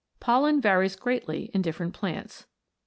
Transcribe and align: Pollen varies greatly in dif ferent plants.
Pollen 0.19 0.59
varies 0.59 0.95
greatly 0.95 1.51
in 1.53 1.61
dif 1.61 1.77
ferent 1.77 1.93
plants. 1.93 2.47